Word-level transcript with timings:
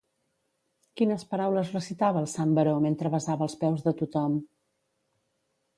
Quines 1.01 1.25
paraules 1.33 1.69
recitava 1.77 2.23
el 2.25 2.29
sant 2.33 2.57
baró 2.61 2.75
mentre 2.87 3.13
besava 3.17 3.47
els 3.49 3.59
peus 3.65 3.87
de 3.89 3.95
tothom? 4.03 4.41